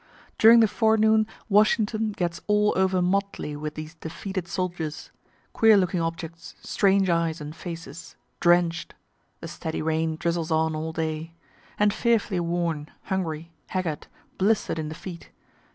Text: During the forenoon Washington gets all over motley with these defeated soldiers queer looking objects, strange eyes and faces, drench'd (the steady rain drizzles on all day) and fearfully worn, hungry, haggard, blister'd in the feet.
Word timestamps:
During 0.39 0.61
the 0.61 0.67
forenoon 0.67 1.27
Washington 1.47 2.13
gets 2.13 2.41
all 2.47 2.73
over 2.75 3.03
motley 3.03 3.55
with 3.55 3.75
these 3.75 3.93
defeated 3.93 4.47
soldiers 4.47 5.11
queer 5.53 5.77
looking 5.77 6.01
objects, 6.01 6.55
strange 6.59 7.07
eyes 7.07 7.39
and 7.39 7.55
faces, 7.55 8.15
drench'd 8.39 8.95
(the 9.41 9.47
steady 9.47 9.83
rain 9.83 10.15
drizzles 10.15 10.49
on 10.49 10.75
all 10.75 10.91
day) 10.91 11.33
and 11.77 11.93
fearfully 11.93 12.39
worn, 12.39 12.89
hungry, 13.03 13.51
haggard, 13.67 14.07
blister'd 14.39 14.79
in 14.79 14.89
the 14.89 14.95
feet. 14.95 15.29